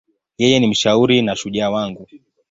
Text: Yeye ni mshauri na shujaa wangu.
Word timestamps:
Yeye 0.37 0.59
ni 0.59 0.67
mshauri 0.67 1.21
na 1.21 1.35
shujaa 1.35 1.69
wangu. 1.69 2.07